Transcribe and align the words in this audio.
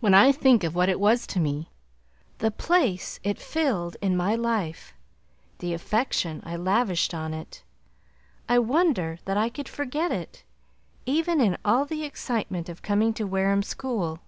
When 0.00 0.14
I 0.14 0.32
think 0.32 0.64
of 0.64 0.74
what 0.74 0.88
it 0.88 0.98
was 0.98 1.24
to 1.28 1.38
me, 1.38 1.70
the 2.38 2.50
place 2.50 3.20
it 3.22 3.38
filled 3.40 3.96
in 4.02 4.16
my 4.16 4.34
life, 4.34 4.94
the 5.60 5.72
affection 5.74 6.42
I 6.44 6.56
lavished 6.56 7.14
on 7.14 7.32
it, 7.32 7.62
I 8.48 8.58
wonder 8.58 9.20
that 9.26 9.36
I 9.36 9.48
could 9.48 9.68
forget 9.68 10.10
it, 10.10 10.42
even 11.06 11.40
in 11.40 11.56
all 11.64 11.84
the 11.84 12.02
excitement 12.02 12.68
of 12.68 12.82
coming 12.82 13.14
to 13.14 13.28
Wareham 13.28 13.60
to 13.60 13.68
school. 13.68 14.18